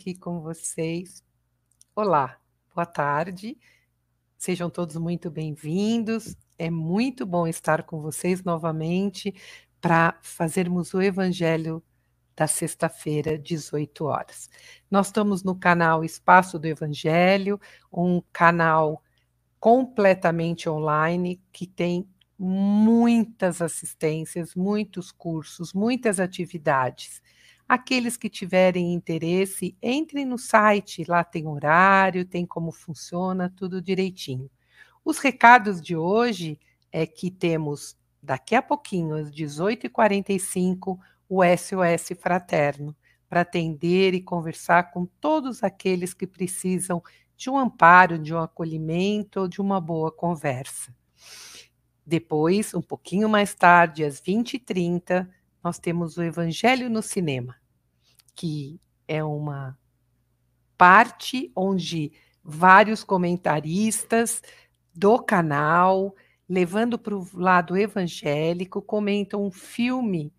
aqui 0.00 0.14
com 0.14 0.40
vocês. 0.40 1.22
Olá, 1.94 2.38
boa 2.74 2.86
tarde. 2.86 3.58
Sejam 4.38 4.70
todos 4.70 4.96
muito 4.96 5.30
bem-vindos. 5.30 6.34
É 6.58 6.70
muito 6.70 7.26
bom 7.26 7.46
estar 7.46 7.82
com 7.82 8.00
vocês 8.00 8.42
novamente 8.42 9.34
para 9.78 10.18
fazermos 10.22 10.94
o 10.94 11.02
Evangelho 11.02 11.82
da 12.34 12.46
sexta-feira, 12.46 13.38
18 13.38 14.06
horas. 14.06 14.48
Nós 14.90 15.08
estamos 15.08 15.42
no 15.44 15.54
canal 15.54 16.02
Espaço 16.02 16.58
do 16.58 16.64
Evangelho, 16.64 17.60
um 17.92 18.22
canal 18.32 19.04
completamente 19.58 20.66
online 20.66 21.42
que 21.52 21.66
tem 21.66 22.08
muitas 22.38 23.60
assistências, 23.60 24.54
muitos 24.54 25.12
cursos, 25.12 25.74
muitas 25.74 26.18
atividades. 26.18 27.20
Aqueles 27.70 28.16
que 28.16 28.28
tiverem 28.28 28.92
interesse, 28.92 29.76
entrem 29.80 30.24
no 30.24 30.36
site, 30.36 31.04
lá 31.06 31.22
tem 31.22 31.46
horário, 31.46 32.24
tem 32.24 32.44
como 32.44 32.72
funciona, 32.72 33.48
tudo 33.48 33.80
direitinho. 33.80 34.50
Os 35.04 35.18
recados 35.18 35.80
de 35.80 35.94
hoje 35.94 36.58
é 36.90 37.06
que 37.06 37.30
temos 37.30 37.96
daqui 38.20 38.56
a 38.56 38.60
pouquinho, 38.60 39.14
às 39.14 39.30
18h45, 39.30 40.98
o 41.28 41.44
SOS 41.44 42.18
Fraterno, 42.18 42.92
para 43.28 43.42
atender 43.42 44.14
e 44.14 44.20
conversar 44.20 44.90
com 44.90 45.06
todos 45.06 45.62
aqueles 45.62 46.12
que 46.12 46.26
precisam 46.26 47.00
de 47.36 47.48
um 47.48 47.56
amparo, 47.56 48.18
de 48.18 48.34
um 48.34 48.40
acolhimento 48.40 49.48
de 49.48 49.60
uma 49.60 49.80
boa 49.80 50.10
conversa. 50.10 50.92
Depois, 52.04 52.74
um 52.74 52.82
pouquinho 52.82 53.28
mais 53.28 53.54
tarde, 53.54 54.04
às 54.04 54.20
20h30, 54.20 55.28
nós 55.62 55.78
temos 55.78 56.16
o 56.16 56.22
Evangelho 56.24 56.90
no 56.90 57.00
Cinema 57.00 57.59
que 58.40 58.80
é 59.06 59.22
uma 59.22 59.78
parte 60.78 61.52
onde 61.54 62.10
vários 62.42 63.04
comentaristas 63.04 64.42
do 64.94 65.18
canal, 65.18 66.16
levando 66.48 66.98
para 66.98 67.14
o 67.14 67.28
lado 67.34 67.76
evangélico, 67.76 68.80
comentam 68.80 69.44
um 69.44 69.50
filme 69.50 70.32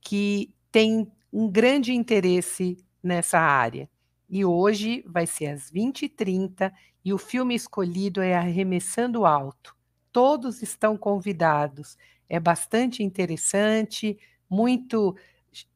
que 0.00 0.54
tem 0.70 1.10
um 1.32 1.50
grande 1.50 1.92
interesse 1.92 2.76
nessa 3.02 3.40
área. 3.40 3.90
E 4.30 4.44
hoje 4.44 5.02
vai 5.04 5.26
ser 5.26 5.46
às 5.46 5.72
20h30 5.72 6.72
e 7.04 7.12
o 7.12 7.18
filme 7.18 7.56
escolhido 7.56 8.22
é 8.22 8.36
Arremessando 8.36 9.26
Alto. 9.26 9.74
Todos 10.12 10.62
estão 10.62 10.96
convidados. 10.96 11.98
É 12.28 12.38
bastante 12.38 13.02
interessante, 13.02 14.16
muito 14.48 15.16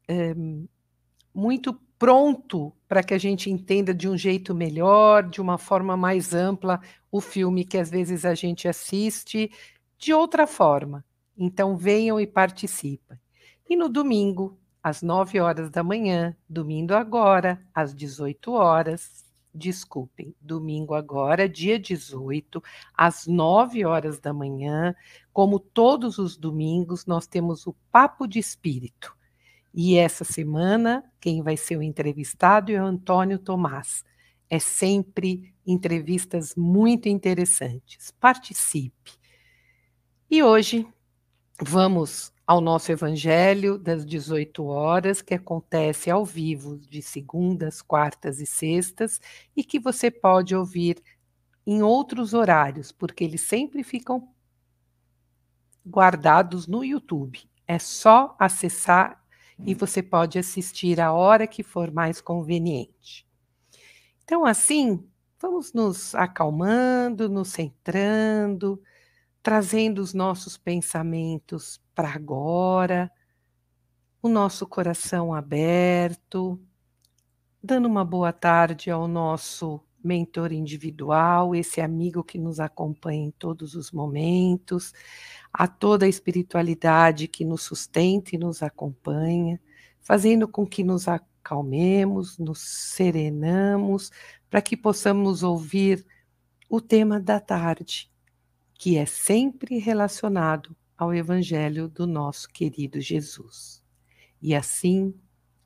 um, 0.08 0.68
muito 1.38 1.72
pronto 1.96 2.72
para 2.88 3.00
que 3.00 3.14
a 3.14 3.18
gente 3.18 3.48
entenda 3.48 3.94
de 3.94 4.08
um 4.08 4.16
jeito 4.16 4.52
melhor, 4.52 5.22
de 5.22 5.40
uma 5.40 5.56
forma 5.56 5.96
mais 5.96 6.34
ampla, 6.34 6.80
o 7.12 7.20
filme 7.20 7.64
que 7.64 7.78
às 7.78 7.88
vezes 7.88 8.24
a 8.24 8.34
gente 8.34 8.66
assiste 8.66 9.48
de 9.96 10.12
outra 10.12 10.48
forma. 10.48 11.04
Então 11.36 11.76
venham 11.76 12.18
e 12.18 12.26
participem. 12.26 13.16
E 13.70 13.76
no 13.76 13.88
domingo, 13.88 14.58
às 14.82 15.00
9 15.00 15.38
horas 15.38 15.70
da 15.70 15.84
manhã, 15.84 16.36
domingo 16.48 16.92
agora, 16.92 17.64
às 17.72 17.94
18 17.94 18.50
horas, 18.50 19.24
desculpem, 19.54 20.34
domingo 20.40 20.92
agora, 20.92 21.48
dia 21.48 21.78
18, 21.78 22.60
às 22.92 23.28
9 23.28 23.84
horas 23.84 24.18
da 24.18 24.32
manhã, 24.32 24.92
como 25.32 25.60
todos 25.60 26.18
os 26.18 26.36
domingos, 26.36 27.06
nós 27.06 27.28
temos 27.28 27.64
o 27.64 27.76
Papo 27.92 28.26
de 28.26 28.40
Espírito. 28.40 29.17
E 29.72 29.96
essa 29.96 30.24
semana, 30.24 31.04
quem 31.20 31.42
vai 31.42 31.56
ser 31.56 31.76
o 31.76 31.82
entrevistado 31.82 32.72
é 32.72 32.82
o 32.82 32.86
Antônio 32.86 33.38
Tomás. 33.38 34.04
É 34.50 34.58
sempre 34.58 35.54
entrevistas 35.66 36.54
muito 36.56 37.08
interessantes. 37.08 38.10
Participe. 38.18 39.12
E 40.30 40.42
hoje 40.42 40.86
vamos 41.60 42.32
ao 42.46 42.62
nosso 42.62 42.90
Evangelho 42.90 43.78
das 43.78 44.06
18 44.06 44.64
horas, 44.64 45.20
que 45.20 45.34
acontece 45.34 46.10
ao 46.10 46.24
vivo 46.24 46.78
de 46.78 47.02
segundas, 47.02 47.82
quartas 47.82 48.40
e 48.40 48.46
sextas, 48.46 49.20
e 49.54 49.62
que 49.62 49.78
você 49.78 50.10
pode 50.10 50.56
ouvir 50.56 51.02
em 51.66 51.82
outros 51.82 52.32
horários, 52.32 52.90
porque 52.90 53.22
eles 53.22 53.42
sempre 53.42 53.82
ficam 53.82 54.30
guardados 55.86 56.66
no 56.66 56.82
YouTube. 56.82 57.46
É 57.66 57.78
só 57.78 58.34
acessar 58.38 59.22
e 59.64 59.74
você 59.74 60.02
pode 60.02 60.38
assistir 60.38 61.00
a 61.00 61.12
hora 61.12 61.46
que 61.46 61.62
for 61.62 61.90
mais 61.90 62.20
conveniente. 62.20 63.26
Então, 64.24 64.44
assim, 64.44 65.04
vamos 65.40 65.72
nos 65.72 66.14
acalmando, 66.14 67.28
nos 67.28 67.48
centrando, 67.48 68.80
trazendo 69.42 70.00
os 70.00 70.14
nossos 70.14 70.56
pensamentos 70.56 71.80
para 71.94 72.12
agora, 72.12 73.10
o 74.22 74.28
nosso 74.28 74.66
coração 74.66 75.32
aberto, 75.32 76.60
dando 77.62 77.86
uma 77.86 78.04
boa 78.04 78.32
tarde 78.32 78.90
ao 78.90 79.08
nosso 79.08 79.80
mentor 80.02 80.52
individual, 80.52 81.54
esse 81.54 81.80
amigo 81.80 82.22
que 82.22 82.38
nos 82.38 82.60
acompanha 82.60 83.26
em 83.26 83.30
todos 83.30 83.74
os 83.74 83.90
momentos, 83.90 84.92
a 85.52 85.66
toda 85.66 86.06
a 86.06 86.08
espiritualidade 86.08 87.28
que 87.28 87.44
nos 87.44 87.62
sustenta 87.62 88.34
e 88.34 88.38
nos 88.38 88.62
acompanha, 88.62 89.60
fazendo 90.00 90.46
com 90.46 90.66
que 90.66 90.84
nos 90.84 91.08
acalmemos, 91.08 92.38
nos 92.38 92.60
serenamos, 92.60 94.10
para 94.48 94.62
que 94.62 94.76
possamos 94.76 95.42
ouvir 95.42 96.06
o 96.68 96.80
tema 96.80 97.18
da 97.18 97.40
tarde, 97.40 98.10
que 98.74 98.96
é 98.96 99.06
sempre 99.06 99.78
relacionado 99.78 100.76
ao 100.96 101.14
Evangelho 101.14 101.88
do 101.88 102.06
nosso 102.06 102.48
querido 102.48 103.00
Jesus. 103.00 103.82
E 104.40 104.54
assim, 104.54 105.14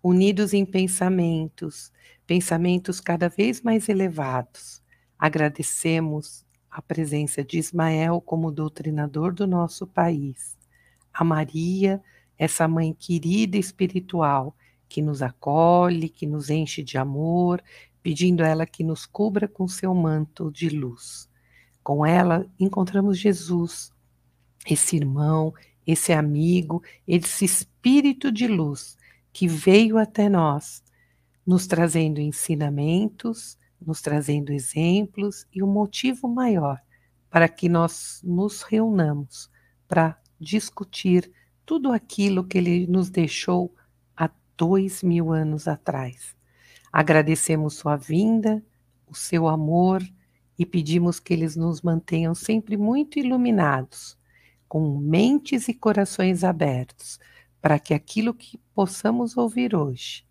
unidos 0.02 0.52
em 0.52 0.64
pensamentos, 0.64 1.92
pensamentos 2.26 3.00
cada 3.00 3.28
vez 3.28 3.62
mais 3.62 3.88
elevados, 3.88 4.82
agradecemos 5.18 6.44
a 6.70 6.82
presença 6.82 7.44
de 7.44 7.58
Ismael 7.58 8.20
como 8.20 8.50
doutrinador 8.50 9.32
do 9.32 9.46
nosso 9.46 9.86
país, 9.86 10.58
a 11.12 11.22
Maria, 11.22 12.02
essa 12.36 12.66
mãe 12.66 12.92
querida 12.92 13.56
espiritual 13.56 14.56
que 14.88 15.00
nos 15.00 15.22
acolhe, 15.22 16.08
que 16.08 16.26
nos 16.26 16.50
enche 16.50 16.82
de 16.82 16.98
amor, 16.98 17.62
pedindo 18.02 18.42
a 18.42 18.48
ela 18.48 18.66
que 18.66 18.82
nos 18.82 19.06
cubra 19.06 19.46
com 19.46 19.68
seu 19.68 19.94
manto 19.94 20.50
de 20.50 20.68
luz. 20.68 21.30
Com 21.82 22.04
ela 22.04 22.46
encontramos 22.58 23.18
Jesus, 23.18 23.92
esse 24.66 24.96
irmão, 24.96 25.54
esse 25.86 26.12
amigo, 26.12 26.82
esse 27.06 27.44
espírito 27.44 28.32
de 28.32 28.46
luz 28.46 28.96
que 29.32 29.48
veio 29.48 29.98
até 29.98 30.28
nós, 30.28 30.82
nos 31.46 31.66
trazendo 31.66 32.20
ensinamentos, 32.20 33.58
nos 33.80 34.00
trazendo 34.00 34.52
exemplos 34.52 35.46
e 35.52 35.62
um 35.62 35.66
motivo 35.66 36.28
maior 36.28 36.80
para 37.30 37.48
que 37.48 37.68
nós 37.68 38.20
nos 38.22 38.62
reunamos 38.62 39.50
para 39.88 40.20
discutir 40.38 41.32
tudo 41.64 41.90
aquilo 41.90 42.44
que 42.44 42.58
ele 42.58 42.86
nos 42.86 43.08
deixou 43.08 43.74
há 44.16 44.30
dois 44.56 45.02
mil 45.02 45.32
anos 45.32 45.66
atrás. 45.66 46.36
Agradecemos 46.92 47.74
sua 47.74 47.96
vinda, 47.96 48.62
o 49.06 49.14
seu 49.14 49.48
amor 49.48 50.02
e 50.58 50.66
pedimos 50.66 51.18
que 51.18 51.32
eles 51.32 51.56
nos 51.56 51.80
mantenham 51.80 52.34
sempre 52.34 52.76
muito 52.76 53.18
iluminados, 53.18 54.18
com 54.68 54.98
mentes 54.98 55.68
e 55.68 55.74
corações 55.74 56.44
abertos, 56.44 57.18
para 57.62 57.78
que 57.78 57.94
aquilo 57.94 58.34
que 58.34 58.58
possamos 58.74 59.36
ouvir 59.36 59.74
hoje 59.74 60.26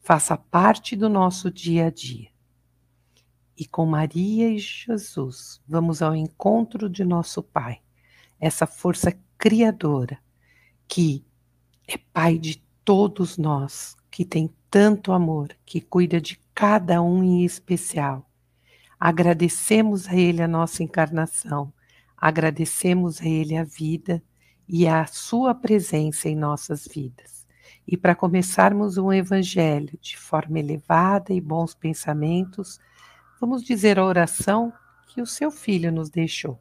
faça 0.00 0.36
parte 0.36 0.94
do 0.94 1.08
nosso 1.08 1.50
dia 1.50 1.88
a 1.88 1.90
dia 1.90 2.30
e 3.58 3.66
com 3.66 3.84
Maria 3.84 4.48
e 4.48 4.58
Jesus 4.58 5.60
vamos 5.66 6.00
ao 6.00 6.14
encontro 6.14 6.88
de 6.88 7.04
nosso 7.04 7.42
Pai, 7.42 7.80
essa 8.38 8.66
força 8.66 9.12
criadora 9.36 10.18
que 10.86 11.24
é 11.88 11.98
Pai 11.98 12.38
de 12.38 12.62
todos 12.84 13.36
nós, 13.36 13.96
que 14.10 14.24
tem 14.24 14.48
tanto 14.70 15.12
amor, 15.12 15.48
que 15.66 15.80
cuida 15.80 16.20
de 16.20 16.38
cada 16.54 17.02
um 17.02 17.22
em 17.22 17.44
especial. 17.44 18.30
Agradecemos 19.00 20.06
a 20.06 20.14
Ele 20.14 20.42
a 20.42 20.48
nossa 20.48 20.82
encarnação, 20.82 21.72
agradecemos 22.16 23.20
a 23.20 23.26
Ele 23.26 23.56
a 23.56 23.64
vida 23.64 24.22
e 24.68 24.86
a 24.86 25.06
Sua 25.06 25.54
presença 25.54 26.28
em 26.28 26.36
nossas 26.36 26.86
vidas. 26.86 27.46
E 27.86 27.96
para 27.96 28.14
começarmos 28.14 28.98
um 28.98 29.12
Evangelho 29.12 29.98
de 30.00 30.16
forma 30.16 30.58
elevada 30.58 31.32
e 31.32 31.40
bons 31.40 31.74
pensamentos, 31.74 32.78
Vamos 33.40 33.62
dizer 33.62 34.00
a 34.00 34.04
oração 34.04 34.72
que 35.06 35.22
o 35.22 35.26
seu 35.26 35.52
filho 35.52 35.92
nos 35.92 36.10
deixou. 36.10 36.60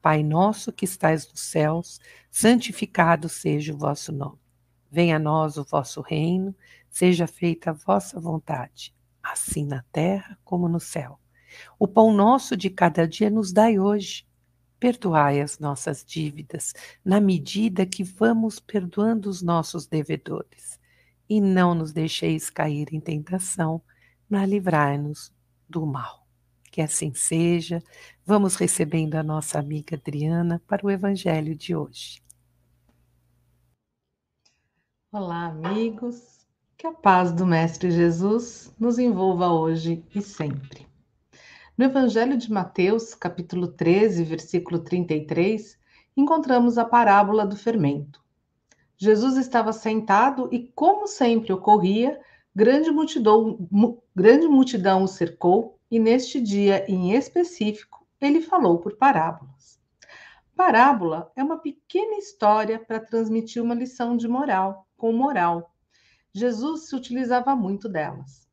Pai 0.00 0.22
nosso 0.22 0.72
que 0.72 0.86
estais 0.86 1.28
nos 1.28 1.40
céus, 1.40 2.00
santificado 2.30 3.28
seja 3.28 3.74
o 3.74 3.76
vosso 3.76 4.10
nome. 4.10 4.38
Venha 4.90 5.16
a 5.16 5.18
nós 5.18 5.58
o 5.58 5.64
vosso 5.64 6.00
reino, 6.00 6.56
seja 6.88 7.26
feita 7.26 7.70
a 7.70 7.74
vossa 7.74 8.18
vontade, 8.18 8.94
assim 9.22 9.66
na 9.66 9.84
terra 9.92 10.38
como 10.44 10.66
no 10.66 10.80
céu. 10.80 11.20
O 11.78 11.86
pão 11.86 12.10
nosso 12.10 12.56
de 12.56 12.70
cada 12.70 13.06
dia 13.06 13.28
nos 13.28 13.52
dai 13.52 13.78
hoje. 13.78 14.26
Perdoai 14.80 15.40
as 15.40 15.58
nossas 15.58 16.04
dívidas, 16.04 16.72
na 17.04 17.20
medida 17.20 17.84
que 17.84 18.04
vamos 18.04 18.60
perdoando 18.60 19.28
os 19.28 19.42
nossos 19.42 19.86
devedores. 19.86 20.78
E 21.28 21.40
não 21.40 21.74
nos 21.74 21.92
deixeis 21.92 22.48
cair 22.48 22.88
em 22.92 23.00
tentação, 23.00 23.82
mas 24.28 24.48
livrai-nos 24.48 25.32
do 25.68 25.84
mal. 25.84 26.26
Que 26.70 26.80
assim 26.80 27.12
seja. 27.12 27.82
Vamos 28.24 28.54
recebendo 28.54 29.16
a 29.16 29.22
nossa 29.22 29.58
amiga 29.58 29.96
Adriana 29.96 30.62
para 30.66 30.86
o 30.86 30.90
Evangelho 30.90 31.54
de 31.56 31.74
hoje. 31.74 32.22
Olá, 35.10 35.46
amigos. 35.46 36.46
Que 36.76 36.86
a 36.86 36.92
paz 36.92 37.32
do 37.32 37.44
Mestre 37.44 37.90
Jesus 37.90 38.72
nos 38.78 38.98
envolva 38.98 39.48
hoje 39.48 40.04
e 40.14 40.22
sempre. 40.22 40.87
No 41.78 41.84
Evangelho 41.84 42.36
de 42.36 42.50
Mateus, 42.50 43.14
capítulo 43.14 43.68
13, 43.68 44.24
versículo 44.24 44.80
33, 44.80 45.78
encontramos 46.16 46.76
a 46.76 46.84
parábola 46.84 47.46
do 47.46 47.56
fermento. 47.56 48.20
Jesus 48.96 49.36
estava 49.36 49.72
sentado 49.72 50.48
e, 50.50 50.72
como 50.74 51.06
sempre 51.06 51.52
ocorria, 51.52 52.20
grande 52.52 52.90
multidão, 52.90 53.68
grande 54.12 54.48
multidão 54.48 55.04
o 55.04 55.06
cercou 55.06 55.78
e, 55.88 56.00
neste 56.00 56.40
dia 56.40 56.84
em 56.90 57.12
específico, 57.12 58.04
ele 58.20 58.40
falou 58.40 58.78
por 58.78 58.96
parábolas. 58.96 59.80
Parábola 60.56 61.30
é 61.36 61.44
uma 61.44 61.58
pequena 61.58 62.18
história 62.18 62.80
para 62.80 62.98
transmitir 62.98 63.62
uma 63.62 63.76
lição 63.76 64.16
de 64.16 64.26
moral 64.26 64.88
com 64.96 65.12
moral. 65.12 65.72
Jesus 66.32 66.88
se 66.88 66.96
utilizava 66.96 67.54
muito 67.54 67.88
delas. 67.88 68.48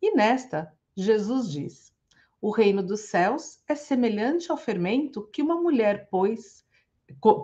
E 0.00 0.16
nesta, 0.16 0.72
Jesus 0.96 1.52
diz: 1.52 1.94
O 2.40 2.50
reino 2.50 2.82
dos 2.82 3.00
céus 3.00 3.60
é 3.66 3.74
semelhante 3.74 4.50
ao 4.50 4.56
fermento 4.56 5.26
que 5.32 5.42
uma 5.42 5.56
mulher 5.56 6.08
pôs, 6.10 6.64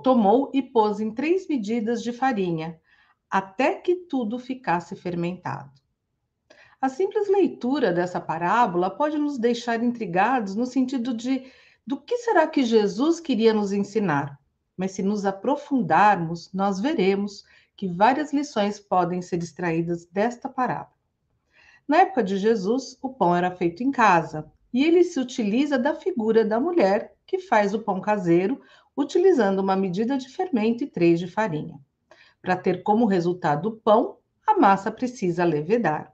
tomou 0.03 0.51
e 0.53 0.63
pôs 0.63 1.01
em 1.01 1.11
três 1.15 1.49
medidas 1.49 2.03
de 2.03 2.13
farinha, 2.13 2.81
até 3.31 3.75
que 3.75 3.97
tudo 3.97 4.39
ficasse 4.39 4.95
fermentado. 4.95 5.73
A 6.81 6.89
simples 6.89 7.29
leitura 7.29 7.93
dessa 7.93 8.21
parábola 8.21 8.91
pode 8.91 9.17
nos 9.17 9.39
deixar 9.39 9.83
intrigados 9.83 10.55
no 10.55 10.67
sentido 10.67 11.15
de 11.15 11.51
do 11.87 12.01
que 12.01 12.19
será 12.19 12.47
que 12.47 12.63
Jesus 12.63 13.19
queria 13.19 13.53
nos 13.53 13.73
ensinar? 13.73 14.39
Mas 14.77 14.93
se 14.93 15.03
nos 15.03 15.25
aprofundarmos, 15.25 16.53
nós 16.53 16.81
veremos 16.81 17.45
que 17.77 17.89
várias 17.89 18.33
lições 18.33 18.79
podem 18.79 19.21
ser 19.21 19.43
extraídas 19.43 20.07
desta 20.07 20.49
parábola. 20.49 20.95
Na 21.89 21.99
época 21.99 22.23
de 22.23 22.37
Jesus, 22.37 22.97
o 23.03 23.11
pão 23.11 23.35
era 23.35 23.51
feito 23.51 23.83
em 23.83 23.91
casa, 23.91 24.51
e 24.73 24.85
ele 24.85 25.05
se 25.05 25.21
utiliza 25.21 25.79
da 25.79 25.95
figura 25.95 26.45
da 26.45 26.59
mulher 26.59 27.15
que 27.27 27.39
faz 27.39 27.75
o 27.75 27.81
pão 27.81 28.01
caseiro, 28.01 28.61
utilizando 28.97 29.59
uma 29.61 29.77
medida 29.77 30.17
de 30.17 30.29
fermento 30.29 30.85
e 30.85 30.87
três 30.87 31.19
de 31.19 31.27
farinha. 31.27 31.79
Para 32.41 32.57
ter 32.57 32.83
como 32.83 33.07
resultado 33.07 33.69
o 33.69 33.77
pão, 33.77 34.19
a 34.47 34.59
massa 34.59 34.91
precisa 34.91 35.45
levedar. 35.45 36.13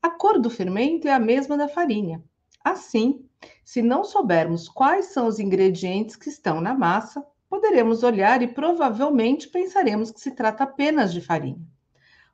A 0.00 0.10
cor 0.10 0.38
do 0.38 0.48
fermento 0.48 1.08
é 1.08 1.12
a 1.12 1.18
mesma 1.18 1.56
da 1.56 1.68
farinha. 1.68 2.22
Assim, 2.62 3.26
se 3.64 3.82
não 3.82 4.04
soubermos 4.04 4.68
quais 4.68 5.06
são 5.06 5.26
os 5.26 5.38
ingredientes 5.38 6.16
que 6.16 6.28
estão 6.28 6.60
na 6.60 6.74
massa, 6.74 7.26
poderemos 7.48 8.02
olhar 8.02 8.42
e 8.42 8.48
provavelmente 8.48 9.48
pensaremos 9.48 10.10
que 10.10 10.20
se 10.20 10.30
trata 10.30 10.64
apenas 10.64 11.12
de 11.12 11.20
farinha. 11.20 11.66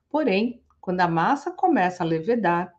Porém, 0.08 0.62
quando 0.80 1.00
a 1.00 1.08
massa 1.08 1.50
começa 1.50 2.02
a 2.02 2.06
levedar, 2.06 2.72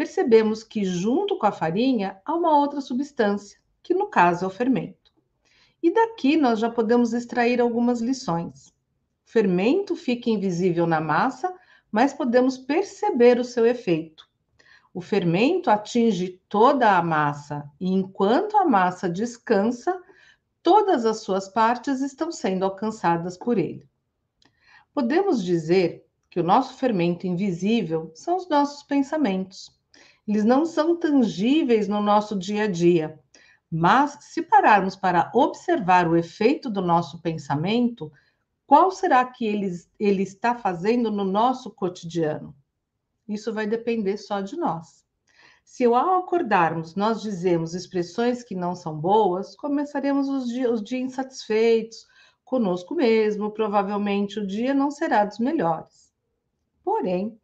percebemos 0.00 0.64
que 0.64 0.82
junto 0.82 1.36
com 1.36 1.44
a 1.44 1.52
farinha 1.52 2.22
há 2.24 2.34
uma 2.34 2.56
outra 2.56 2.80
substância, 2.80 3.60
que 3.82 3.92
no 3.92 4.06
caso 4.06 4.46
é 4.46 4.48
o 4.48 4.50
fermento. 4.50 5.12
E 5.82 5.92
daqui 5.92 6.38
nós 6.38 6.58
já 6.58 6.70
podemos 6.70 7.12
extrair 7.12 7.60
algumas 7.60 8.00
lições. 8.00 8.68
O 8.68 9.30
fermento 9.30 9.94
fica 9.94 10.30
invisível 10.30 10.86
na 10.86 11.02
massa, 11.02 11.54
mas 11.92 12.14
podemos 12.14 12.56
perceber 12.56 13.38
o 13.38 13.44
seu 13.44 13.66
efeito. 13.66 14.26
O 14.94 15.02
fermento 15.02 15.68
atinge 15.68 16.40
toda 16.48 16.96
a 16.96 17.02
massa 17.02 17.70
e 17.78 17.92
enquanto 17.92 18.56
a 18.56 18.64
massa 18.64 19.06
descansa, 19.06 20.00
todas 20.62 21.04
as 21.04 21.20
suas 21.20 21.46
partes 21.46 22.00
estão 22.00 22.32
sendo 22.32 22.64
alcançadas 22.64 23.36
por 23.36 23.58
ele. 23.58 23.86
Podemos 24.94 25.44
dizer 25.44 26.06
que 26.30 26.40
o 26.40 26.44
nosso 26.44 26.78
fermento 26.78 27.26
invisível 27.26 28.10
são 28.14 28.38
os 28.38 28.48
nossos 28.48 28.82
pensamentos. 28.82 29.78
Eles 30.30 30.44
não 30.44 30.64
são 30.64 30.94
tangíveis 30.94 31.88
no 31.88 32.00
nosso 32.00 32.38
dia 32.38 32.62
a 32.62 32.66
dia, 32.68 33.18
mas 33.68 34.16
se 34.20 34.40
pararmos 34.40 34.94
para 34.94 35.28
observar 35.34 36.06
o 36.06 36.16
efeito 36.16 36.70
do 36.70 36.80
nosso 36.80 37.20
pensamento, 37.20 38.12
qual 38.64 38.92
será 38.92 39.24
que 39.24 39.44
ele, 39.44 39.68
ele 39.98 40.22
está 40.22 40.54
fazendo 40.54 41.10
no 41.10 41.24
nosso 41.24 41.68
cotidiano? 41.68 42.54
Isso 43.28 43.52
vai 43.52 43.66
depender 43.66 44.18
só 44.18 44.40
de 44.40 44.56
nós. 44.56 45.04
Se 45.64 45.84
ao 45.84 46.20
acordarmos 46.20 46.94
nós 46.94 47.20
dizemos 47.20 47.74
expressões 47.74 48.44
que 48.44 48.54
não 48.54 48.76
são 48.76 48.96
boas, 48.96 49.56
começaremos 49.56 50.28
os 50.28 50.46
dias, 50.46 50.70
os 50.70 50.84
dias 50.84 51.02
insatisfeitos 51.10 52.06
conosco 52.44 52.94
mesmo, 52.94 53.50
provavelmente 53.50 54.38
o 54.38 54.46
dia 54.46 54.72
não 54.72 54.92
será 54.92 55.24
dos 55.24 55.40
melhores. 55.40 56.14
Porém, 56.84 57.36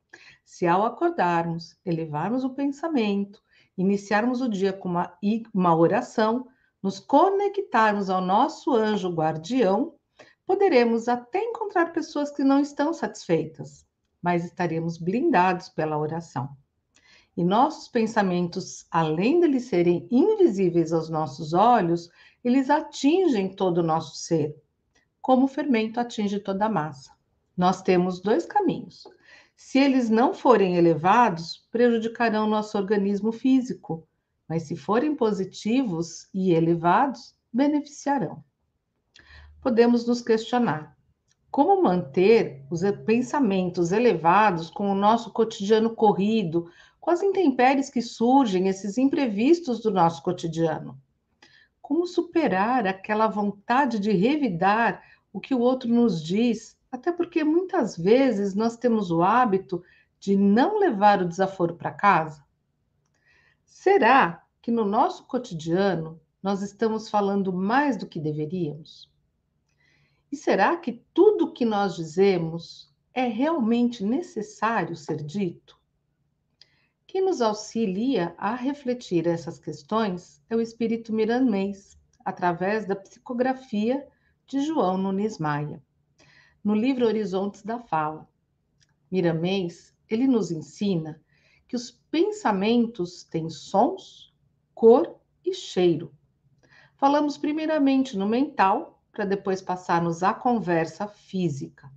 se 0.46 0.64
ao 0.64 0.86
acordarmos, 0.86 1.76
elevarmos 1.84 2.44
o 2.44 2.54
pensamento, 2.54 3.42
iniciarmos 3.76 4.40
o 4.40 4.48
dia 4.48 4.72
com 4.72 4.88
uma, 4.88 5.12
uma 5.52 5.76
oração, 5.76 6.46
nos 6.80 7.00
conectarmos 7.00 8.08
ao 8.08 8.20
nosso 8.20 8.72
anjo 8.72 9.12
guardião, 9.12 9.96
poderemos 10.46 11.08
até 11.08 11.42
encontrar 11.42 11.92
pessoas 11.92 12.30
que 12.30 12.44
não 12.44 12.60
estão 12.60 12.94
satisfeitas, 12.94 13.84
mas 14.22 14.44
estaremos 14.44 14.98
blindados 14.98 15.68
pela 15.68 15.98
oração. 15.98 16.56
E 17.36 17.42
nossos 17.42 17.88
pensamentos, 17.88 18.86
além 18.88 19.40
de 19.40 19.46
eles 19.46 19.64
serem 19.64 20.06
invisíveis 20.12 20.92
aos 20.92 21.10
nossos 21.10 21.52
olhos, 21.54 22.08
eles 22.44 22.70
atingem 22.70 23.52
todo 23.52 23.78
o 23.78 23.82
nosso 23.82 24.14
ser, 24.16 24.54
como 25.20 25.46
o 25.46 25.48
fermento 25.48 25.98
atinge 25.98 26.38
toda 26.38 26.66
a 26.66 26.70
massa. 26.70 27.10
Nós 27.56 27.82
temos 27.82 28.20
dois 28.20 28.46
caminhos. 28.46 29.04
Se 29.56 29.78
eles 29.78 30.10
não 30.10 30.34
forem 30.34 30.76
elevados, 30.76 31.66
prejudicarão 31.72 32.46
nosso 32.46 32.76
organismo 32.76 33.32
físico, 33.32 34.06
mas 34.46 34.64
se 34.64 34.76
forem 34.76 35.16
positivos 35.16 36.28
e 36.32 36.52
elevados, 36.52 37.34
beneficiarão. 37.50 38.44
Podemos 39.62 40.06
nos 40.06 40.20
questionar: 40.20 40.94
como 41.50 41.82
manter 41.82 42.66
os 42.70 42.82
pensamentos 43.06 43.92
elevados 43.92 44.68
com 44.68 44.92
o 44.92 44.94
nosso 44.94 45.32
cotidiano 45.32 45.94
corrido, 45.94 46.70
com 47.00 47.10
as 47.10 47.22
intempéries 47.22 47.88
que 47.88 48.02
surgem, 48.02 48.68
esses 48.68 48.98
imprevistos 48.98 49.80
do 49.80 49.90
nosso 49.90 50.22
cotidiano. 50.22 51.00
Como 51.80 52.06
superar 52.06 52.86
aquela 52.86 53.26
vontade 53.26 53.98
de 53.98 54.12
revidar 54.12 55.02
o 55.32 55.40
que 55.40 55.54
o 55.54 55.60
outro 55.60 55.88
nos 55.88 56.22
diz, 56.22 56.75
até 56.96 57.12
porque 57.12 57.44
muitas 57.44 57.96
vezes 57.96 58.54
nós 58.54 58.76
temos 58.76 59.10
o 59.10 59.22
hábito 59.22 59.82
de 60.18 60.34
não 60.36 60.78
levar 60.78 61.22
o 61.22 61.28
desaforo 61.28 61.76
para 61.76 61.92
casa? 61.92 62.44
Será 63.64 64.42
que 64.62 64.70
no 64.70 64.84
nosso 64.84 65.26
cotidiano 65.26 66.20
nós 66.42 66.62
estamos 66.62 67.08
falando 67.10 67.52
mais 67.52 67.96
do 67.96 68.06
que 68.06 68.18
deveríamos? 68.18 69.12
E 70.32 70.36
será 70.36 70.76
que 70.76 71.04
tudo 71.12 71.46
o 71.46 71.52
que 71.52 71.64
nós 71.64 71.94
dizemos 71.94 72.92
é 73.12 73.26
realmente 73.26 74.02
necessário 74.02 74.96
ser 74.96 75.22
dito? 75.22 75.78
Quem 77.06 77.24
nos 77.24 77.40
auxilia 77.40 78.34
a 78.38 78.54
refletir 78.54 79.26
essas 79.26 79.58
questões 79.58 80.42
é 80.48 80.56
o 80.56 80.60
espírito 80.60 81.12
miramês, 81.12 81.96
através 82.24 82.86
da 82.86 82.96
psicografia 82.96 84.06
de 84.46 84.60
João 84.60 84.98
Nunes 84.98 85.38
Maia. 85.38 85.82
No 86.66 86.74
livro 86.74 87.06
Horizontes 87.06 87.62
da 87.62 87.78
Fala, 87.78 88.28
Miramês, 89.08 89.94
ele 90.10 90.26
nos 90.26 90.50
ensina 90.50 91.22
que 91.68 91.76
os 91.76 91.92
pensamentos 91.92 93.22
têm 93.22 93.48
sons, 93.48 94.34
cor 94.74 95.14
e 95.44 95.54
cheiro. 95.54 96.12
Falamos 96.96 97.38
primeiramente 97.38 98.18
no 98.18 98.26
mental, 98.26 99.00
para 99.12 99.24
depois 99.24 99.62
passarmos 99.62 100.24
à 100.24 100.34
conversa 100.34 101.06
física. 101.06 101.88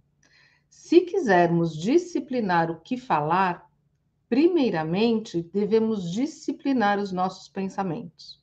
Se 0.70 1.02
quisermos 1.02 1.76
disciplinar 1.76 2.70
o 2.70 2.80
que 2.80 2.96
falar, 2.96 3.68
primeiramente, 4.30 5.42
devemos 5.42 6.12
disciplinar 6.12 7.00
os 7.00 7.12
nossos 7.12 7.48
pensamentos. 7.50 8.40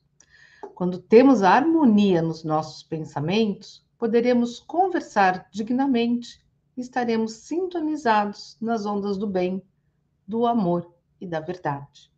Quando 0.75 0.99
temos 0.99 1.45
a 1.45 1.51
harmonia 1.51 2.21
nos 2.21 2.43
nossos 2.43 2.83
pensamentos, 2.83 3.86
poderemos 3.99 4.61
conversar 4.61 5.49
dignamente 5.51 6.45
e 6.77 6.81
estaremos 6.81 7.33
sintonizados 7.33 8.57
nas 8.61 8.85
ondas 8.85 9.17
do 9.17 9.27
bem, 9.27 9.63
do 10.27 10.47
amor 10.47 10.93
e 11.21 11.27
da 11.27 11.41
verdade. 11.41 12.11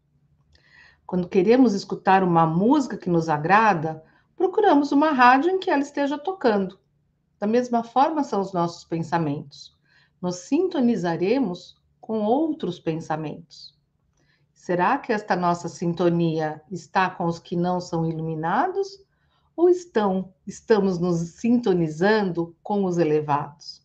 Quando 1.06 1.28
queremos 1.28 1.72
escutar 1.74 2.22
uma 2.22 2.46
música 2.46 2.96
que 2.96 3.08
nos 3.08 3.28
agrada, 3.28 4.04
procuramos 4.36 4.92
uma 4.92 5.10
rádio 5.10 5.50
em 5.50 5.58
que 5.58 5.70
ela 5.70 5.82
esteja 5.82 6.18
tocando. 6.18 6.78
Da 7.38 7.46
mesma 7.46 7.84
forma 7.84 8.24
são 8.24 8.40
os 8.40 8.52
nossos 8.52 8.84
pensamentos. 8.84 9.76
Nos 10.20 10.36
sintonizaremos 10.36 11.76
com 12.00 12.24
outros 12.24 12.78
pensamentos. 12.80 13.76
Será 14.52 14.98
que 14.98 15.12
esta 15.12 15.34
nossa 15.34 15.68
sintonia 15.68 16.60
está 16.70 17.08
com 17.08 17.24
os 17.24 17.38
que 17.38 17.56
não 17.56 17.80
são 17.80 18.04
iluminados 18.04 18.98
ou 19.58 19.68
estão 19.68 20.32
estamos 20.46 21.00
nos 21.00 21.18
sintonizando 21.30 22.56
com 22.62 22.84
os 22.84 22.96
elevados? 22.96 23.84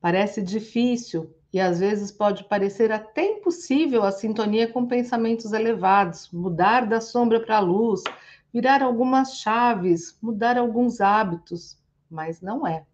Parece 0.00 0.40
difícil 0.40 1.30
e 1.52 1.60
às 1.60 1.80
vezes 1.80 2.10
pode 2.10 2.44
parecer 2.44 2.90
até 2.90 3.26
impossível 3.26 4.04
a 4.04 4.10
sintonia 4.10 4.66
com 4.66 4.86
pensamentos 4.86 5.52
elevados, 5.52 6.30
mudar 6.32 6.86
da 6.86 6.98
sombra 6.98 7.44
para 7.44 7.58
a 7.58 7.60
luz, 7.60 8.02
virar 8.50 8.82
algumas 8.82 9.36
chaves, 9.36 10.16
mudar 10.22 10.56
alguns 10.56 10.98
hábitos, 10.98 11.76
mas 12.10 12.40
não 12.40 12.66
é. 12.66 12.86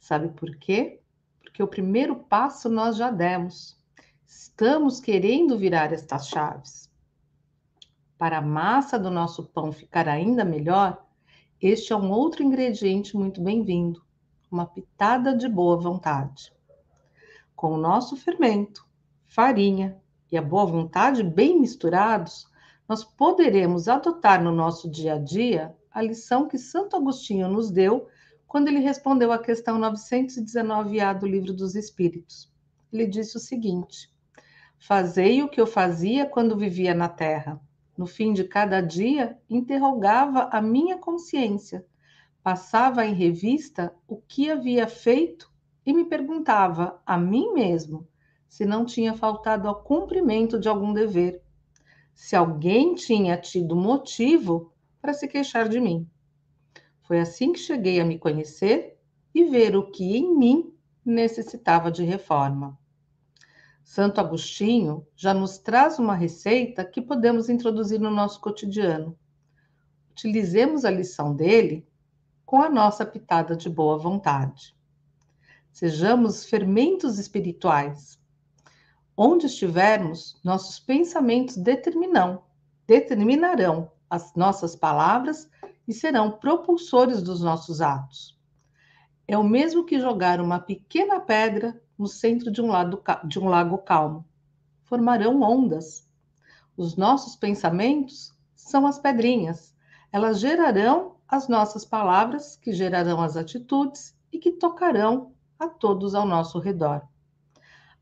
Sabe 0.00 0.30
por 0.30 0.56
quê? 0.56 1.00
Porque 1.40 1.62
o 1.62 1.68
primeiro 1.68 2.16
passo 2.16 2.68
nós 2.68 2.96
já 2.96 3.08
demos. 3.08 3.78
Estamos 4.26 4.98
querendo 4.98 5.56
virar 5.56 5.92
estas 5.92 6.26
chaves. 6.26 6.87
Para 8.18 8.38
a 8.38 8.42
massa 8.42 8.98
do 8.98 9.10
nosso 9.10 9.44
pão 9.44 9.72
ficar 9.72 10.08
ainda 10.08 10.44
melhor, 10.44 11.06
este 11.62 11.92
é 11.92 11.96
um 11.96 12.10
outro 12.10 12.42
ingrediente 12.42 13.16
muito 13.16 13.40
bem-vindo 13.40 14.02
uma 14.50 14.66
pitada 14.66 15.36
de 15.36 15.48
boa 15.48 15.76
vontade. 15.76 16.52
Com 17.54 17.74
o 17.74 17.76
nosso 17.76 18.16
fermento, 18.16 18.86
farinha 19.26 20.00
e 20.32 20.38
a 20.38 20.42
boa 20.42 20.64
vontade 20.64 21.22
bem 21.22 21.60
misturados, 21.60 22.46
nós 22.88 23.04
poderemos 23.04 23.88
adotar 23.88 24.42
no 24.42 24.52
nosso 24.52 24.90
dia 24.90 25.14
a 25.14 25.18
dia 25.18 25.76
a 25.90 26.00
lição 26.00 26.48
que 26.48 26.58
Santo 26.58 26.96
Agostinho 26.96 27.48
nos 27.48 27.70
deu 27.70 28.08
quando 28.46 28.68
ele 28.68 28.78
respondeu 28.78 29.30
à 29.30 29.38
questão 29.38 29.78
919A 29.78 31.18
do 31.18 31.26
Livro 31.26 31.52
dos 31.52 31.74
Espíritos. 31.74 32.50
Ele 32.90 33.06
disse 33.06 33.36
o 33.36 33.40
seguinte: 33.40 34.10
Fazei 34.78 35.42
o 35.42 35.48
que 35.48 35.60
eu 35.60 35.66
fazia 35.66 36.24
quando 36.24 36.56
vivia 36.56 36.94
na 36.94 37.08
terra. 37.08 37.60
No 37.98 38.06
fim 38.06 38.32
de 38.32 38.44
cada 38.44 38.80
dia, 38.80 39.38
interrogava 39.50 40.48
a 40.52 40.62
minha 40.62 40.96
consciência 40.96 41.84
passava 42.48 43.04
em 43.04 43.12
revista 43.12 43.94
o 44.08 44.16
que 44.16 44.50
havia 44.50 44.88
feito 44.88 45.52
e 45.84 45.92
me 45.92 46.06
perguntava 46.06 46.98
a 47.04 47.18
mim 47.18 47.52
mesmo 47.52 48.08
se 48.48 48.64
não 48.64 48.86
tinha 48.86 49.12
faltado 49.12 49.68
ao 49.68 49.82
cumprimento 49.82 50.58
de 50.58 50.66
algum 50.66 50.94
dever, 50.94 51.42
se 52.14 52.34
alguém 52.34 52.94
tinha 52.94 53.36
tido 53.36 53.76
motivo 53.76 54.72
para 54.98 55.12
se 55.12 55.28
queixar 55.28 55.68
de 55.68 55.78
mim. 55.78 56.08
Foi 57.02 57.20
assim 57.20 57.52
que 57.52 57.58
cheguei 57.58 58.00
a 58.00 58.04
me 58.06 58.18
conhecer 58.18 58.98
e 59.34 59.44
ver 59.44 59.76
o 59.76 59.90
que 59.90 60.16
em 60.16 60.34
mim 60.34 60.72
necessitava 61.04 61.90
de 61.90 62.02
reforma. 62.02 62.78
Santo 63.88 64.20
Agostinho 64.20 65.06
já 65.16 65.32
nos 65.32 65.56
traz 65.56 65.98
uma 65.98 66.14
receita 66.14 66.84
que 66.84 67.00
podemos 67.00 67.48
introduzir 67.48 67.98
no 67.98 68.10
nosso 68.10 68.38
cotidiano. 68.38 69.18
Utilizemos 70.10 70.84
a 70.84 70.90
lição 70.90 71.34
dele 71.34 71.88
com 72.44 72.60
a 72.60 72.68
nossa 72.68 73.06
pitada 73.06 73.56
de 73.56 73.70
boa 73.70 73.96
vontade. 73.96 74.76
Sejamos 75.72 76.44
fermentos 76.44 77.18
espirituais. 77.18 78.20
Onde 79.16 79.46
estivermos, 79.46 80.38
nossos 80.44 80.78
pensamentos 80.78 81.56
determinam, 81.56 82.42
determinarão 82.86 83.90
as 84.10 84.34
nossas 84.34 84.76
palavras 84.76 85.48
e 85.88 85.94
serão 85.94 86.32
propulsores 86.32 87.22
dos 87.22 87.40
nossos 87.40 87.80
atos. 87.80 88.38
É 89.26 89.38
o 89.38 89.42
mesmo 89.42 89.86
que 89.86 89.98
jogar 89.98 90.42
uma 90.42 90.60
pequena 90.60 91.18
pedra 91.20 91.82
no 91.98 92.06
centro 92.06 92.50
de 92.50 92.62
um, 92.62 92.68
lado, 92.68 93.02
de 93.24 93.38
um 93.38 93.48
lago 93.48 93.78
calmo. 93.78 94.24
Formarão 94.84 95.42
ondas. 95.42 96.06
Os 96.76 96.96
nossos 96.96 97.34
pensamentos 97.34 98.32
são 98.54 98.86
as 98.86 98.98
pedrinhas. 98.98 99.74
Elas 100.12 100.38
gerarão 100.38 101.16
as 101.26 101.48
nossas 101.48 101.84
palavras, 101.84 102.56
que 102.56 102.72
gerarão 102.72 103.20
as 103.20 103.36
atitudes 103.36 104.16
e 104.32 104.38
que 104.38 104.52
tocarão 104.52 105.32
a 105.58 105.68
todos 105.68 106.14
ao 106.14 106.26
nosso 106.26 106.58
redor. 106.58 107.02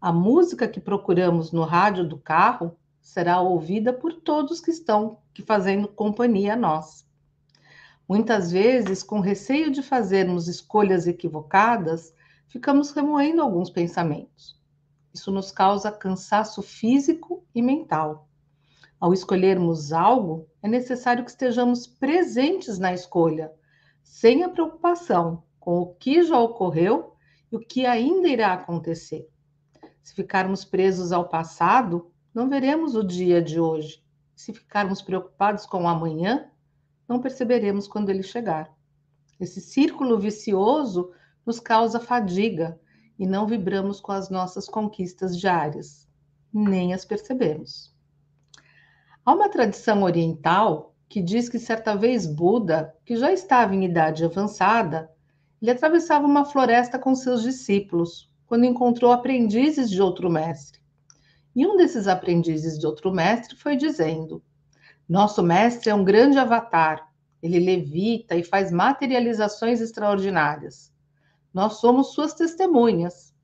A 0.00 0.12
música 0.12 0.69
que 0.69 0.79
procuramos 0.79 1.50
no 1.50 1.62
rádio 1.65 2.07
do 2.07 2.19
carro 2.19 2.76
será 3.00 3.41
ouvida 3.41 3.93
por 3.93 4.12
todos 4.12 4.61
que 4.61 4.71
estão 4.71 5.19
que 5.33 5.43
fazendo 5.43 5.88
companhia 5.88 6.53
a 6.53 6.57
nós. 6.57 7.07
Muitas 8.09 8.53
vezes, 8.53 9.03
com 9.03 9.21
receio 9.21 9.71
de 9.71 9.83
fazermos 9.83 10.47
escolhas 10.47 11.07
equivocadas, 11.07 12.15
ficamos 12.49 12.91
remoendo 12.91 13.43
alguns 13.43 13.71
pensamentos. 13.71 14.61
Isso 15.12 15.31
nos 15.31 15.50
causa 15.50 15.91
cansaço 15.91 16.62
físico 16.62 17.45
e 17.55 17.62
mental. 17.62 18.29
Ao 18.99 19.12
escolhermos 19.12 19.93
algo, 19.93 20.49
é 20.62 20.69
necessário 20.69 21.25
que 21.25 21.31
estejamos 21.31 21.87
presentes 21.87 22.79
na 22.79 22.93
escolha, 22.93 23.53
sem 24.03 24.43
a 24.43 24.49
preocupação 24.49 25.43
com 25.59 25.81
o 25.81 25.95
que 25.95 26.23
já 26.23 26.38
ocorreu 26.38 27.15
e 27.50 27.57
o 27.57 27.61
que 27.61 27.85
ainda 27.85 28.29
irá 28.29 28.53
acontecer. 28.53 29.29
Se 30.03 30.15
ficarmos 30.15 30.65
presos 30.65 31.12
ao 31.12 31.29
passado, 31.29 32.11
não 32.33 32.49
veremos 32.49 32.95
o 32.95 33.03
dia 33.03 33.43
de 33.43 33.59
hoje. 33.59 34.05
Se 34.35 34.53
ficarmos 34.53 35.03
preocupados 35.03 35.67
com 35.67 35.85
o 35.85 35.88
amanhã, 35.88 36.50
não 37.09 37.21
perceberemos 37.21 37.88
quando 37.88 38.11
ele 38.11 38.23
chegar. 38.23 38.73
Esse 39.41 39.61
círculo 39.61 40.19
vicioso 40.19 41.11
nos 41.47 41.61
causa 41.61 42.00
fadiga 42.00 42.79
e 43.17 43.26
não 43.26 43.47
vibramos 43.47 44.00
com 44.00 44.12
as 44.12 44.29
nossas 44.29 44.69
conquistas 44.69 45.38
diárias, 45.38 46.09
nem 46.53 46.93
as 46.93 47.05
percebemos. 47.05 47.95
Há 49.25 49.33
uma 49.33 49.49
tradição 49.49 50.03
oriental 50.03 50.95
que 51.09 51.23
diz 51.23 51.49
que 51.49 51.59
certa 51.59 51.95
vez 51.95 52.26
Buda, 52.26 52.95
que 53.05 53.17
já 53.17 53.33
estava 53.33 53.75
em 53.75 53.85
idade 53.85 54.25
avançada, 54.25 55.11
ele 55.62 55.71
atravessava 55.71 56.26
uma 56.26 56.45
floresta 56.45 56.99
com 56.99 57.15
seus 57.15 57.43
discípulos, 57.43 58.31
quando 58.47 58.65
encontrou 58.65 59.12
aprendizes 59.12 59.88
de 59.88 60.03
outro 60.03 60.31
mestre. 60.31 60.81
E 61.55 61.67
um 61.67 61.76
desses 61.76 62.07
aprendizes 62.07 62.79
de 62.79 62.87
outro 62.87 63.12
mestre 63.12 63.57
foi 63.57 63.76
dizendo: 63.76 64.43
Nosso 65.09 65.43
mestre 65.43 65.91
é 65.91 65.95
um 65.95 66.05
grande 66.05 66.38
avatar, 66.38 67.09
ele 67.43 67.59
levita 67.59 68.37
e 68.37 68.45
faz 68.45 68.71
materializações 68.71 69.81
extraordinárias. 69.81 70.93
Nós 71.56 71.78
somos 71.78 72.08
suas 72.08 72.34
testemunhas. 72.34 73.34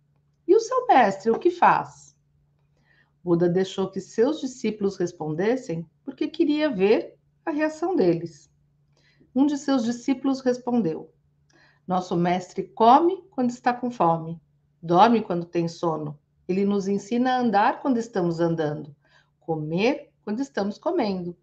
E 0.47 0.55
o 0.55 0.61
seu 0.61 0.87
mestre, 0.87 1.31
o 1.31 1.39
que 1.39 1.51
faz? 1.51 2.15
Buda 3.25 3.49
deixou 3.49 3.89
que 3.91 4.03
seus 4.03 4.39
discípulos 4.39 4.99
respondessem 4.99 5.89
porque 6.05 6.29
queria 6.29 6.69
ver 6.69 7.17
a 7.43 7.51
reação 7.51 7.97
deles. 7.97 8.53
Um 9.35 9.47
de 9.47 9.57
seus 9.57 9.83
discípulos 9.83 10.43
respondeu: 10.43 11.11
Nosso 11.89 12.15
mestre 12.15 12.65
come 12.65 13.23
quando 13.31 13.49
está 13.49 13.73
com 13.73 13.91
fome, 13.91 14.39
dorme 14.83 15.23
quando 15.23 15.47
tem 15.47 15.67
sono. 15.67 16.19
Ele 16.47 16.67
nos 16.67 16.89
ensina 16.89 17.37
a 17.37 17.41
andar 17.41 17.81
quando 17.81 17.97
estamos 17.97 18.41
andando, 18.41 18.95
comer 19.41 20.13
quando 20.23 20.41
estamos 20.41 20.77
comendo, 20.77 21.35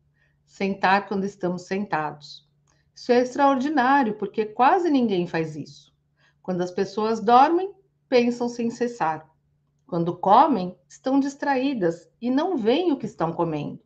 sentar 0.46 1.08
quando 1.08 1.24
estamos 1.24 1.64
sentados. 1.64 2.48
Isso 2.94 3.12
é 3.12 3.22
extraordinário 3.22 4.20
porque 4.20 4.46
quase 4.46 4.92
ninguém 4.92 5.26
faz 5.26 5.56
isso. 5.56 5.89
Quando 6.50 6.62
as 6.62 6.72
pessoas 6.72 7.20
dormem, 7.20 7.72
pensam 8.08 8.50
sem 8.50 8.72
cessar. 8.72 9.30
Quando 9.86 10.18
comem, 10.18 10.76
estão 10.88 11.20
distraídas 11.20 12.10
e 12.20 12.32
não 12.32 12.58
veem 12.58 12.92
o 12.92 12.98
que 12.98 13.06
estão 13.06 13.32
comendo. 13.32 13.80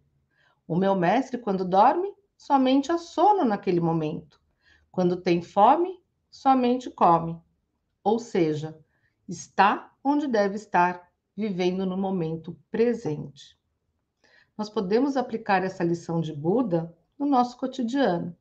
O 0.65 0.73
meu 0.73 0.95
mestre, 0.95 1.37
quando 1.37 1.65
dorme, 1.65 2.13
somente 2.37 2.89
há 2.89 2.97
sono 2.97 3.43
naquele 3.43 3.81
momento. 3.81 4.39
Quando 4.89 5.17
tem 5.17 5.41
fome, 5.41 6.01
somente 6.31 6.89
come. 6.89 7.37
Ou 8.01 8.17
seja, 8.17 8.79
está 9.27 9.93
onde 10.01 10.25
deve 10.25 10.55
estar, 10.55 11.11
vivendo 11.35 11.85
no 11.85 11.97
momento 11.97 12.57
presente. 12.71 13.59
Nós 14.57 14.69
podemos 14.69 15.17
aplicar 15.17 15.65
essa 15.65 15.83
lição 15.83 16.21
de 16.21 16.31
Buda 16.31 16.97
no 17.19 17.25
nosso 17.25 17.57
cotidiano. 17.57 18.33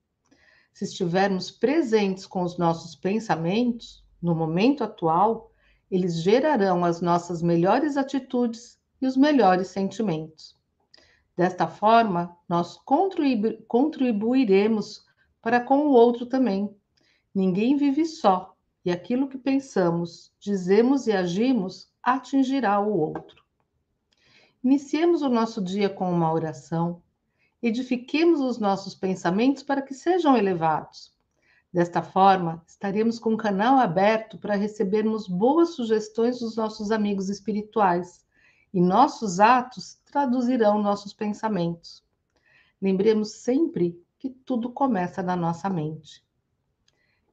Se 0.72 0.84
estivermos 0.84 1.50
presentes 1.50 2.24
com 2.24 2.44
os 2.44 2.56
nossos 2.56 2.94
pensamentos, 2.94 4.00
no 4.22 4.34
momento 4.34 4.84
atual, 4.84 5.50
eles 5.90 6.22
gerarão 6.22 6.84
as 6.84 7.00
nossas 7.00 7.42
melhores 7.42 7.96
atitudes 7.96 8.78
e 9.00 9.06
os 9.06 9.16
melhores 9.16 9.68
sentimentos. 9.68 10.56
Desta 11.36 11.66
forma, 11.66 12.36
nós 12.48 12.76
contribu 12.76 13.62
contribuiremos 13.66 15.04
para 15.42 15.60
com 15.60 15.86
o 15.86 15.90
outro 15.90 16.24
também. 16.24 16.74
Ninguém 17.34 17.76
vive 17.76 18.04
só, 18.04 18.54
e 18.84 18.90
aquilo 18.90 19.28
que 19.28 19.38
pensamos, 19.38 20.32
dizemos 20.38 21.06
e 21.06 21.12
agimos 21.12 21.90
atingirá 22.02 22.80
o 22.80 22.98
outro. 22.98 23.42
Iniciemos 24.62 25.22
o 25.22 25.28
nosso 25.28 25.60
dia 25.60 25.88
com 25.88 26.10
uma 26.10 26.32
oração. 26.32 27.02
Edifiquemos 27.62 28.40
os 28.40 28.58
nossos 28.58 28.94
pensamentos 28.94 29.62
para 29.62 29.82
que 29.82 29.94
sejam 29.94 30.36
elevados. 30.36 31.12
Desta 31.72 32.02
forma, 32.02 32.62
estaremos 32.66 33.18
com 33.18 33.32
o 33.32 33.36
canal 33.36 33.78
aberto 33.78 34.36
para 34.36 34.54
recebermos 34.54 35.26
boas 35.26 35.70
sugestões 35.70 36.40
dos 36.40 36.54
nossos 36.54 36.90
amigos 36.90 37.30
espirituais 37.30 38.22
e 38.74 38.80
nossos 38.80 39.40
atos 39.40 39.98
traduzirão 40.04 40.82
nossos 40.82 41.14
pensamentos. 41.14 42.04
Lembremos 42.80 43.32
sempre 43.36 43.98
que 44.18 44.28
tudo 44.28 44.70
começa 44.70 45.22
na 45.22 45.34
nossa 45.34 45.70
mente. 45.70 46.22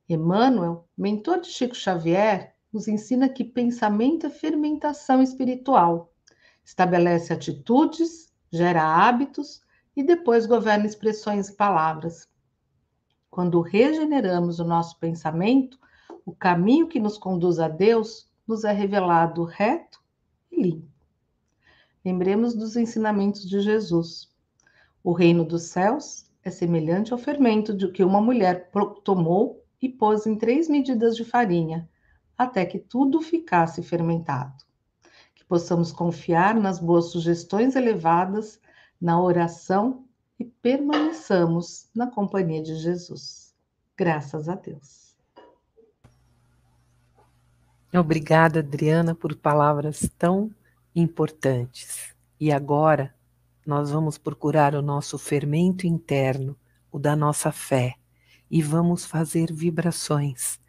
Emmanuel, 0.08 0.88
mentor 0.98 1.42
de 1.42 1.50
Chico 1.50 1.76
Xavier, 1.76 2.56
nos 2.72 2.88
ensina 2.88 3.28
que 3.28 3.44
pensamento 3.44 4.26
é 4.26 4.30
fermentação 4.30 5.22
espiritual. 5.22 6.14
Estabelece 6.64 7.34
atitudes, 7.34 8.32
gera 8.52 8.84
hábitos 8.84 9.62
e 9.96 10.04
depois 10.04 10.46
governa 10.46 10.86
expressões 10.86 11.50
e 11.50 11.56
palavras. 11.56 12.30
Quando 13.30 13.62
regeneramos 13.62 14.60
o 14.60 14.64
nosso 14.64 14.98
pensamento, 15.00 15.80
o 16.26 16.34
caminho 16.34 16.88
que 16.88 17.00
nos 17.00 17.18
conduz 17.18 17.60
a 17.60 17.68
Deus 17.68 18.30
nos 18.48 18.64
é 18.64 18.72
revelado 18.72 19.44
reto 19.44 20.02
e 20.52 20.62
limpo. 20.62 20.88
Lembremos 22.04 22.56
dos 22.56 22.76
ensinamentos 22.76 23.48
de 23.48 23.60
Jesus. 23.60 24.30
O 25.04 25.12
reino 25.12 25.46
dos 25.46 25.64
céus 25.64 26.30
é 26.44 26.50
semelhante 26.50 27.14
ao 27.14 27.20
fermento 27.20 27.74
de 27.74 27.92
que 27.92 28.04
uma 28.04 28.20
mulher 28.20 28.72
tomou 29.04 29.64
e 29.82 29.88
pôs 29.88 30.26
em 30.26 30.36
três 30.36 30.68
medidas 30.68 31.16
de 31.16 31.24
farinha, 31.24 31.88
até 32.38 32.66
que 32.66 32.80
tudo 32.80 33.22
ficasse 33.22 33.84
fermentado. 33.84 34.64
Que 35.36 35.46
possamos 35.46 35.92
confiar 35.92 36.56
nas 36.56 36.80
boas 36.80 37.12
sugestões 37.12 37.76
elevadas, 37.76 38.60
na 39.00 39.22
oração 39.22 40.06
e 40.40 40.46
permaneçamos 40.46 41.90
na 41.94 42.08
companhia 42.08 42.64
de 42.64 42.76
Jesus. 42.76 43.54
Graças 43.98 44.48
a 44.48 44.56
Deus. 44.56 45.14
Obrigada, 47.94 48.60
Adriana, 48.60 49.14
por 49.14 49.36
palavras 49.36 50.10
tão 50.18 50.50
importantes. 50.96 52.16
E 52.40 52.52
agora 52.52 53.14
nós 53.66 53.92
vamos 53.92 54.18
procurar 54.18 54.76
o 54.76 54.82
nosso 54.82 55.18
fermento 55.18 55.86
interno, 55.86 56.56
o 56.92 56.98
da 56.98 57.16
nossa 57.16 57.52
fé, 57.52 57.96
e 58.50 58.62
vamos 58.62 59.06
fazer 59.06 59.52
vibrações, 59.52 60.60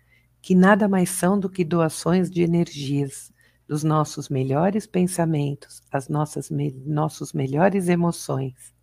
que 0.43 0.55
nada 0.55 0.89
mais 0.89 1.11
são 1.11 1.39
do 1.39 1.49
que 1.49 1.65
doações 1.65 2.31
de 2.31 2.43
energias, 2.43 3.33
dos 3.69 3.85
nossos 3.85 4.29
melhores 4.29 4.87
pensamentos, 4.87 5.81
as 5.93 6.09
nossas 6.09 6.51
me 6.51 6.73
nossos 6.85 7.33
melhores 7.33 7.89
emoções 7.89 8.75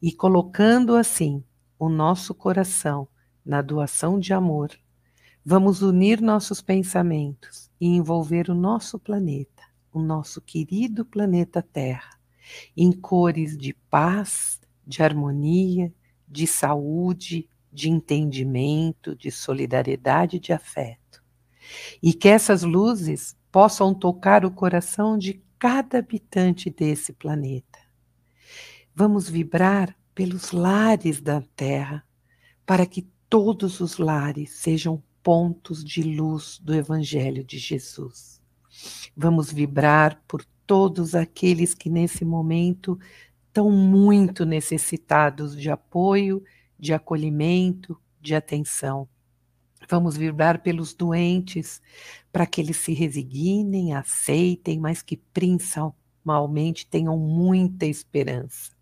e 0.00 0.12
colocando 0.12 0.94
assim 0.94 1.42
o 1.78 1.88
nosso 1.88 2.34
coração 2.34 3.08
na 3.44 3.62
doação 3.62 4.18
de 4.18 4.32
amor, 4.32 4.70
vamos 5.44 5.82
unir 5.82 6.20
nossos 6.20 6.60
pensamentos 6.60 7.70
e 7.80 7.86
envolver 7.86 8.50
o 8.50 8.54
nosso 8.54 8.98
planeta, 8.98 9.62
o 9.92 10.00
nosso 10.00 10.40
querido 10.40 11.04
planeta 11.04 11.62
Terra, 11.62 12.18
em 12.76 12.92
cores 12.92 13.56
de 13.56 13.72
paz, 13.90 14.60
de 14.86 15.02
harmonia, 15.02 15.92
de 16.26 16.46
saúde, 16.46 17.48
de 17.72 17.90
entendimento, 17.90 19.14
de 19.14 19.30
solidariedade, 19.30 20.38
de 20.38 20.52
afeto. 20.52 21.22
E 22.02 22.12
que 22.12 22.28
essas 22.28 22.62
luzes 22.62 23.36
possam 23.52 23.94
tocar 23.94 24.44
o 24.44 24.50
coração 24.50 25.18
de 25.18 25.42
cada 25.58 25.98
habitante 25.98 26.70
desse 26.70 27.12
planeta 27.12 27.75
Vamos 28.98 29.28
vibrar 29.28 29.94
pelos 30.14 30.52
lares 30.52 31.20
da 31.20 31.42
Terra, 31.54 32.02
para 32.64 32.86
que 32.86 33.02
todos 33.28 33.78
os 33.78 33.98
lares 33.98 34.52
sejam 34.52 35.02
pontos 35.22 35.84
de 35.84 36.02
luz 36.02 36.58
do 36.60 36.72
Evangelho 36.72 37.44
de 37.44 37.58
Jesus. 37.58 38.40
Vamos 39.14 39.52
vibrar 39.52 40.24
por 40.26 40.42
todos 40.66 41.14
aqueles 41.14 41.74
que 41.74 41.90
nesse 41.90 42.24
momento 42.24 42.98
estão 43.46 43.70
muito 43.70 44.46
necessitados 44.46 45.54
de 45.54 45.68
apoio, 45.68 46.42
de 46.78 46.94
acolhimento, 46.94 48.00
de 48.18 48.34
atenção. 48.34 49.06
Vamos 49.90 50.16
vibrar 50.16 50.62
pelos 50.62 50.94
doentes, 50.94 51.82
para 52.32 52.46
que 52.46 52.62
eles 52.62 52.78
se 52.78 52.94
resignem, 52.94 53.92
aceitem, 53.92 54.80
mas 54.80 55.02
que 55.02 55.18
principalmente 55.18 56.86
tenham 56.86 57.18
muita 57.18 57.84
esperança. 57.84 58.75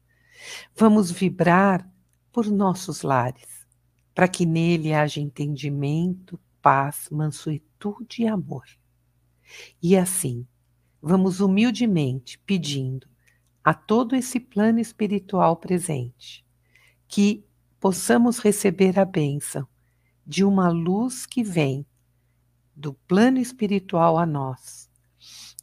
Vamos 0.76 1.10
vibrar 1.10 1.88
por 2.32 2.46
nossos 2.50 3.02
lares, 3.02 3.66
para 4.14 4.28
que 4.28 4.44
nele 4.44 4.92
haja 4.92 5.20
entendimento, 5.20 6.38
paz, 6.60 7.08
mansuetude 7.10 8.22
e 8.22 8.26
amor. 8.26 8.64
E 9.82 9.96
assim, 9.96 10.46
vamos 11.00 11.40
humildemente 11.40 12.38
pedindo 12.40 13.06
a 13.62 13.72
todo 13.72 14.14
esse 14.14 14.38
plano 14.38 14.78
espiritual 14.78 15.56
presente 15.56 16.44
que 17.08 17.44
possamos 17.80 18.38
receber 18.38 18.98
a 18.98 19.04
bênção 19.04 19.66
de 20.26 20.44
uma 20.44 20.68
luz 20.68 21.26
que 21.26 21.42
vem 21.42 21.86
do 22.74 22.92
plano 22.92 23.38
espiritual 23.38 24.18
a 24.18 24.26
nós, 24.26 24.90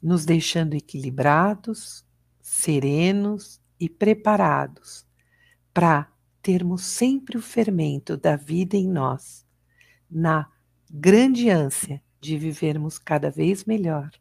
nos 0.01 0.25
deixando 0.25 0.73
equilibrados, 0.73 2.05
serenos 2.41 3.60
e 3.81 3.89
preparados 3.89 5.03
para 5.73 6.07
termos 6.39 6.83
sempre 6.83 7.35
o 7.35 7.41
fermento 7.41 8.15
da 8.15 8.35
vida 8.35 8.77
em 8.77 8.87
nós, 8.87 9.43
na 10.09 10.47
grande 10.87 11.49
ânsia 11.49 11.99
de 12.19 12.37
vivermos 12.37 12.99
cada 12.99 13.31
vez 13.31 13.65
melhor, 13.65 14.11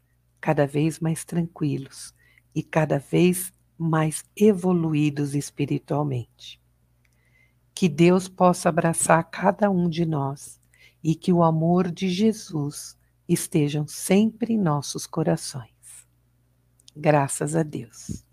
cada 0.41 0.67
vez 0.67 0.99
mais 0.99 1.27
tranquilos 1.27 2.15
e 2.55 2.63
cada 2.63 2.99
vez 2.99 3.53
mais 3.77 4.25
evoluídos 4.35 5.35
espiritualmente. 5.35 6.59
Que 7.75 7.87
Deus 7.89 8.29
possa 8.29 8.71
abraçar 8.71 9.23
cada 9.25 9.71
um 9.71 9.91
de 9.91 10.07
nós 10.07 10.59
e 11.05 11.15
que 11.15 11.33
o 11.33 11.43
amor 11.43 11.91
de 11.91 12.09
Jesus 12.09 12.97
estejam 13.29 13.87
sempre 13.87 14.55
em 14.55 14.59
nossos 14.59 15.07
corações. 15.07 15.71
Graças 16.97 17.55
a 17.55 17.63
Deus. 17.63 18.30